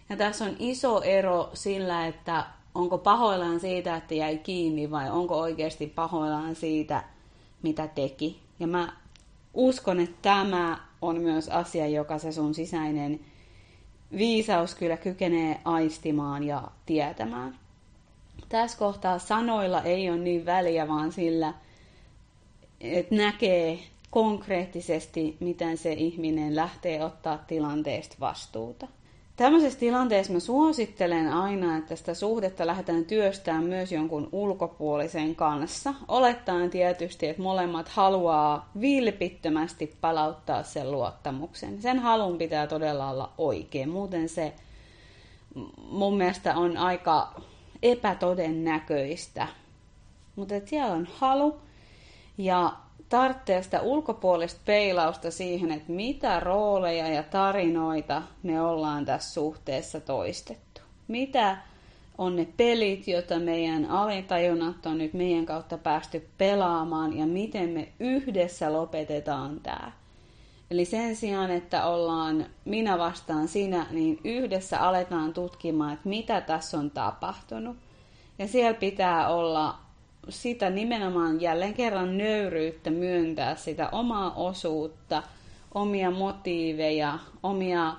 Ja 0.10 0.18
tässä 0.18 0.46
on 0.46 0.56
iso 0.60 1.02
ero 1.02 1.50
sillä, 1.54 2.08
että 2.08 2.46
onko 2.80 2.98
pahoillaan 2.98 3.60
siitä, 3.60 3.96
että 3.96 4.14
jäi 4.14 4.38
kiinni 4.38 4.92
vai 4.92 5.10
onko 5.10 5.40
oikeasti 5.40 5.88
pahoillaan 5.88 6.56
siitä, 6.56 7.04
mitä 7.62 7.88
teki. 7.88 8.40
Ja 8.60 8.68
mä 8.68 8.94
uskon, 9.54 10.00
että 10.00 10.16
tämä 10.22 10.80
on 11.02 11.22
myös 11.22 11.50
asia, 11.50 11.88
joka 11.88 12.20
se 12.20 12.32
sun 12.32 12.54
sisäinen 12.54 13.20
viisaus 14.18 14.76
kyllä 14.76 14.98
kykenee 14.98 15.62
aistimaan 15.66 16.44
ja 16.44 16.64
tietämään. 16.86 17.60
Tässä 18.50 18.78
kohtaa 18.78 19.20
sanoilla 19.20 19.82
ei 19.82 20.10
ole 20.10 20.18
niin 20.18 20.46
väliä, 20.46 20.88
vaan 20.88 21.12
sillä, 21.12 21.54
että 22.82 23.16
näkee 23.16 23.80
konkreettisesti, 24.10 25.38
miten 25.40 25.78
se 25.78 25.94
ihminen 25.94 26.56
lähtee 26.56 27.04
ottaa 27.06 27.38
tilanteesta 27.38 28.16
vastuuta. 28.20 28.88
Tämmöisessä 29.40 29.80
tilanteessa 29.80 30.34
mä 30.34 30.40
suosittelen 30.40 31.34
aina, 31.34 31.78
että 31.78 31.96
sitä 31.96 32.14
suhdetta 32.14 32.68
lähdetään 32.68 33.06
työstämään 33.06 33.64
myös 33.64 33.92
jonkun 33.92 34.30
ulkopuolisen 34.32 35.36
kanssa. 35.36 35.94
Olettaen 36.08 36.70
tietysti, 36.70 37.28
että 37.28 37.42
molemmat 37.42 37.90
haluaa 37.90 38.70
vilpittömästi 38.82 39.98
palauttaa 40.02 40.64
sen 40.64 40.92
luottamuksen. 40.92 41.82
Sen 41.82 42.00
halun 42.00 42.38
pitää 42.38 42.68
todella 42.68 43.10
olla 43.10 43.32
oikein, 43.38 43.90
muuten 43.90 44.30
se 44.30 44.54
mun 45.90 46.18
mielestä 46.18 46.56
on 46.56 46.78
aika 46.78 47.42
epätodennäköistä. 47.84 49.48
Mutta 50.36 50.56
siellä 50.66 50.94
on 50.94 51.08
halu 51.18 51.62
ja 52.38 52.74
tarvitsee 53.10 53.64
sitä 53.64 53.82
ulkopuolista 53.82 54.62
peilausta 54.66 55.32
siihen, 55.32 55.72
että 55.72 55.92
mitä 55.92 56.40
rooleja 56.40 57.08
ja 57.08 57.24
tarinoita 57.24 58.22
me 58.44 58.62
ollaan 58.62 59.06
tässä 59.06 59.34
suhteessa 59.34 60.00
toistettu. 60.00 60.82
Mitä 61.08 61.58
on 62.18 62.36
ne 62.36 62.48
pelit, 62.58 63.08
joita 63.08 63.40
meidän 63.40 63.86
alitajunnat 63.86 64.86
on 64.86 64.98
nyt 64.98 65.14
meidän 65.14 65.46
kautta 65.46 65.78
päästy 65.78 66.28
pelaamaan 66.38 67.18
ja 67.18 67.26
miten 67.26 67.70
me 67.70 67.88
yhdessä 68.00 68.74
lopetetaan 68.74 69.60
tämä. 69.64 69.92
Eli 70.72 70.86
sen 70.86 71.16
sijaan, 71.16 71.52
että 71.52 71.86
ollaan 71.86 72.46
minä 72.66 72.98
vastaan 72.98 73.48
sinä, 73.48 73.86
niin 73.92 74.20
yhdessä 74.24 74.80
aletaan 74.80 75.34
tutkimaan, 75.34 75.94
että 75.94 76.10
mitä 76.10 76.42
tässä 76.42 76.78
on 76.78 76.92
tapahtunut. 76.92 77.78
Ja 78.40 78.48
siellä 78.48 78.74
pitää 78.74 79.30
olla 79.30 79.78
sitä 80.30 80.70
nimenomaan 80.70 81.42
jälleen 81.42 81.74
kerran 81.74 82.18
nöyryyttä 82.18 82.90
myöntää 82.90 83.56
sitä 83.56 83.90
omaa 83.90 84.34
osuutta, 84.34 85.24
omia 85.74 86.12
motiiveja, 86.12 87.20
omia 87.44 87.94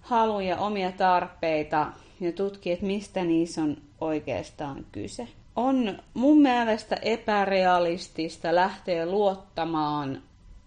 haluja, 0.00 0.56
omia 0.56 0.92
tarpeita 0.92 1.86
ja 2.20 2.32
tutki, 2.32 2.72
että 2.72 2.86
mistä 2.86 3.24
niissä 3.24 3.62
on 3.62 3.76
oikeastaan 4.00 4.86
kyse. 4.92 5.28
On 5.56 5.98
mun 6.14 6.42
mielestä 6.42 6.96
epärealistista 7.02 8.54
lähteä 8.54 9.06
luottamaan 9.06 10.22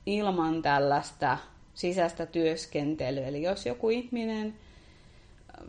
ilman 0.06 0.62
tällaista 0.62 1.38
sisäistä 1.74 2.26
työskentelyä. 2.26 3.28
Eli 3.28 3.42
jos 3.42 3.66
joku 3.66 3.90
ihminen 3.90 4.54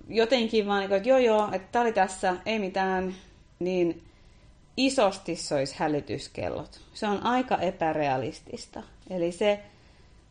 jotenkin 0.08 0.66
vaan, 0.66 0.80
niin 0.80 0.92
että 0.92 1.08
joo 1.08 1.18
joo, 1.18 1.48
että 1.52 1.68
tämä 1.72 1.82
oli 1.82 1.92
tässä, 1.92 2.36
ei 2.46 2.58
mitään, 2.58 3.14
niin 3.58 4.02
isosti 4.76 5.36
sois 5.36 5.74
hälytyskellot. 5.74 6.80
Se 6.94 7.06
on 7.06 7.26
aika 7.26 7.56
epärealistista. 7.56 8.82
Eli 9.10 9.32
se 9.32 9.60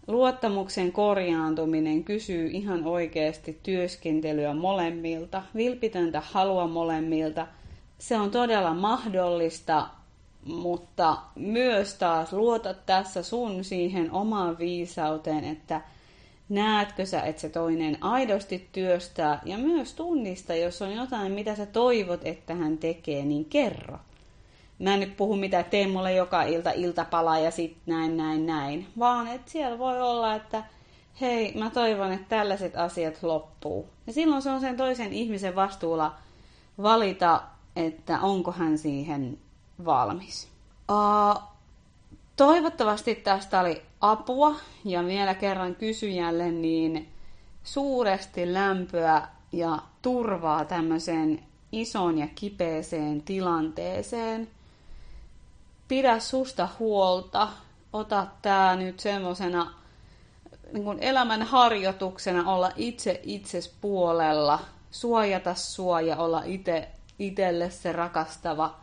luottamuksen 0.08 0.92
korjaantuminen 0.92 2.04
kysyy 2.04 2.48
ihan 2.48 2.86
oikeasti 2.86 3.60
työskentelyä 3.64 4.54
molemmilta, 4.54 5.44
vilpitöntä 5.56 6.22
halua 6.22 6.68
molemmilta. 6.68 7.48
Se 7.98 8.18
on 8.18 8.32
todella 8.32 8.74
mahdollista, 8.74 9.88
mutta 10.46 11.18
myös 11.36 11.94
taas 11.94 12.34
luota 12.34 12.74
tässä 12.74 13.24
sun 13.24 13.64
siihen 13.64 14.12
omaan 14.12 14.58
viisauteen, 14.58 15.44
että 15.44 15.82
näetkö 16.50 17.06
sä, 17.06 17.22
että 17.22 17.42
se 17.42 17.50
toinen 17.50 18.04
aidosti 18.04 18.70
työstää 18.72 19.42
ja 19.46 19.58
myös 19.58 19.94
tunnista, 19.94 20.56
jos 20.56 20.82
on 20.82 20.94
jotain, 20.94 21.32
mitä 21.32 21.56
sä 21.56 21.66
toivot, 21.66 22.22
että 22.24 22.56
hän 22.56 22.78
tekee, 22.78 23.26
niin 23.26 23.46
kerro. 23.46 23.98
Mä 24.80 24.94
en 24.94 25.00
nyt 25.00 25.18
puhu 25.18 25.36
mitä 25.36 25.64
tee 25.64 25.88
mulle 25.88 26.14
joka 26.14 26.44
ilta 26.44 26.72
iltapala 26.72 27.40
ja 27.40 27.52
sit 27.52 27.78
näin, 27.86 28.18
näin, 28.18 28.46
näin, 28.46 28.88
vaan 29.00 29.28
että 29.28 29.52
siellä 29.52 29.78
voi 29.78 30.02
olla, 30.02 30.36
että 30.36 30.64
hei, 31.22 31.54
mä 31.58 31.70
toivon, 31.70 32.12
että 32.12 32.30
tällaiset 32.30 32.76
asiat 32.76 33.24
loppuu. 33.24 33.90
Ja 34.08 34.14
silloin 34.14 34.42
se 34.42 34.50
on 34.50 34.62
sen 34.62 34.78
toisen 34.78 35.14
ihmisen 35.14 35.56
vastuulla 35.56 36.16
valita, 36.82 37.42
että 37.76 38.20
onko 38.20 38.52
hän 38.52 38.78
siihen 38.78 39.38
valmis. 39.86 40.48
Uh, 40.92 41.44
toivottavasti 42.36 43.16
tästä 43.16 43.60
oli 43.60 43.82
apua 44.02 44.56
ja 44.86 45.06
vielä 45.06 45.34
kerran 45.34 45.76
kysyjälle 45.76 46.52
niin 46.52 47.10
suuresti 47.64 48.54
lämpöä 48.54 49.28
ja 49.52 49.80
turvaa 50.02 50.66
tämmöiseen 50.66 51.44
ison 51.72 52.18
ja 52.18 52.28
kipeeseen 52.36 53.22
tilanteeseen. 53.22 54.48
Pidä 55.90 56.20
susta 56.20 56.70
huolta, 56.80 57.48
ota 57.94 58.28
tää 58.42 58.76
nyt 58.76 59.00
semmosena 59.00 59.74
niin 60.74 61.00
elämän 61.00 61.44
harjoituksena 61.44 62.52
olla 62.52 62.72
itse 62.76 63.20
itses 63.24 63.76
puolella, 63.82 64.60
suojata 64.92 65.56
sua 65.56 66.02
ja 66.02 66.18
olla 66.18 66.44
itse 66.46 66.88
itselle 67.20 67.70
se 67.70 67.92
rakastava 67.92 68.76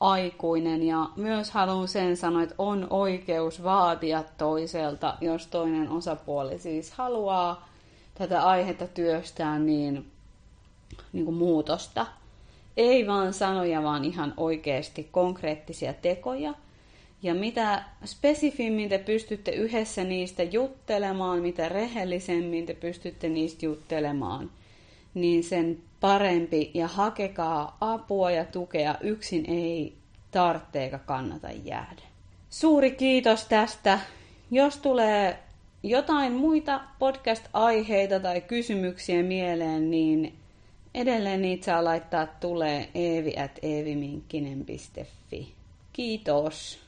aikuinen. 0.00 0.82
Ja 0.82 1.08
myös 1.16 1.50
haluan 1.50 1.88
sen 1.88 2.16
sanoa, 2.16 2.42
että 2.42 2.54
on 2.58 2.86
oikeus 2.90 3.62
vaatia 3.62 4.24
toiselta, 4.38 5.16
jos 5.20 5.46
toinen 5.46 5.88
osapuoli 5.88 6.58
siis 6.58 6.92
haluaa 6.92 7.68
tätä 8.14 8.42
aihetta 8.42 8.86
työstää, 8.86 9.58
niin, 9.58 10.12
niin 11.12 11.24
kuin 11.24 11.36
muutosta. 11.36 12.06
Ei 12.76 13.06
vaan 13.06 13.32
sanoja, 13.32 13.82
vaan 13.82 14.04
ihan 14.04 14.34
oikeasti 14.36 15.08
konkreettisia 15.10 15.92
tekoja. 15.92 16.54
Ja 17.22 17.34
mitä 17.34 17.84
spesifimmin 18.04 18.88
te 18.88 18.98
pystytte 18.98 19.50
yhdessä 19.50 20.04
niistä 20.04 20.42
juttelemaan, 20.42 21.42
mitä 21.42 21.68
rehellisemmin 21.68 22.66
te 22.66 22.74
pystytte 22.74 23.28
niistä 23.28 23.66
juttelemaan, 23.66 24.50
niin 25.14 25.44
sen 25.44 25.78
parempi 26.00 26.70
ja 26.74 26.86
hakekaa 26.86 27.76
apua 27.80 28.30
ja 28.30 28.44
tukea. 28.44 28.94
Yksin 29.00 29.44
ei 29.48 29.94
tarvitse 30.30 31.00
kannata 31.06 31.48
jäädä. 31.64 32.02
Suuri 32.50 32.90
kiitos 32.90 33.44
tästä. 33.44 34.00
Jos 34.50 34.76
tulee 34.76 35.38
jotain 35.82 36.32
muita 36.32 36.80
podcast-aiheita 36.98 38.20
tai 38.20 38.40
kysymyksiä 38.40 39.22
mieleen, 39.22 39.90
niin 39.90 40.34
edelleen 40.94 41.42
niitä 41.42 41.64
saa 41.64 41.84
laittaa 41.84 42.26
tulee 42.26 42.88
eevi 42.94 43.34
at 43.36 43.58
Kiitos. 45.92 46.83